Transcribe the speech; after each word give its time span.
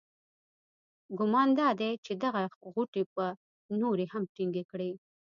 ګمان 1.17 1.49
دادی 1.59 1.91
چې 2.05 2.11
دغه 2.23 2.41
غوټې 2.73 3.03
به 3.13 3.25
نورې 3.81 4.05
هم 4.13 4.23
ټینګې 4.33 4.63
کړي. 4.71 4.91